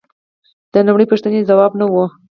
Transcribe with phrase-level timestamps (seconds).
[0.73, 1.95] د لومړۍ پوښتنې ځواب نه و